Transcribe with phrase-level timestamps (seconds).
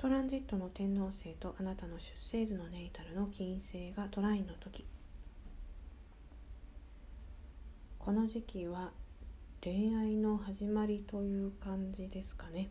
[0.00, 4.86] トランジットの天王星とあなたの出生図のネイタルの金星がトラインの時。
[7.98, 8.92] この時期は
[9.62, 12.70] 恋愛の始まりという感じですかね。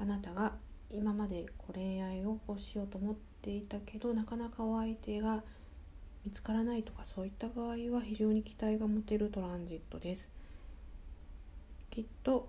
[0.00, 0.54] あなたが
[0.90, 5.44] 今まで恋愛をしようと思っていたけどなかなかお相手が
[6.24, 10.28] 見つからないとかそういった場合は非常に期待が持てるトランジットです。
[11.92, 12.48] きっと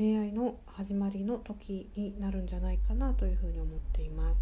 [0.00, 4.40] 恋愛の始まりの時になるんじゃないかなというふうに思っています。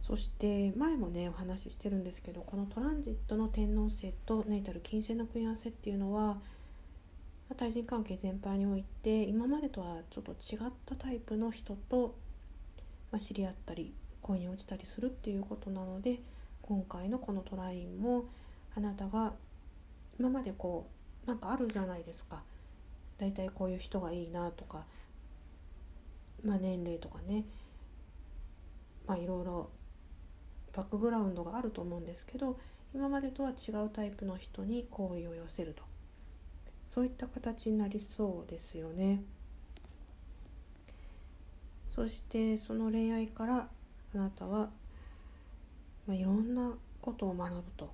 [0.00, 6.38] そして前もねお話ししてるんですけどこのトランジットの天王星とネイタル金星の組み合わせっていうのは
[7.56, 12.14] 対人関係全般において今までとはちょっと違ったタイプの人と、
[13.10, 13.92] ま、知り合ったり
[14.22, 16.20] 恋に落ちたりするっていうことなので
[16.62, 18.26] 今回のこのトラインも
[18.76, 19.32] あなたが
[20.20, 20.97] 今までこう
[21.28, 22.42] なんかあるじゃないですか。
[23.18, 24.84] だいたいこういう人がいいなとか、
[26.42, 27.44] まあ、年齢とかね。
[29.06, 29.68] まあいろいろ。
[30.74, 32.58] バックグラウンドがあると思うんですけど。
[32.94, 35.82] 今までとは違うタイプの人に好意を寄せると。
[36.94, 39.22] そういった形になりそうですよね。
[41.94, 43.68] そしてその恋愛から
[44.14, 44.70] あなたは、
[46.06, 47.90] まあ、いろんなことを学ぶと。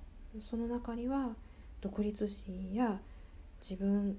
[0.49, 1.35] その中には
[1.81, 3.01] 独立心や
[3.67, 4.15] 自分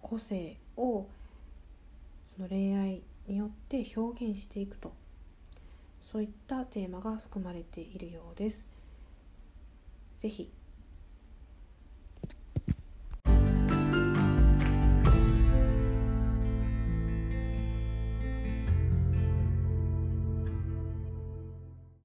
[0.00, 1.06] 個性を
[2.34, 4.94] その恋愛によって表現していくと
[6.10, 8.64] そういったテーマが含まれているようです。
[10.22, 10.50] ぜひ